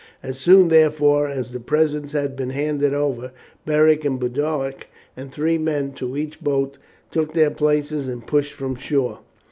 [0.23, 3.31] As soon, therefore, as the presents had been handed over,
[3.67, 6.79] Beric with Boduoc and three men to each boat
[7.11, 9.19] took their places and pushed from shore.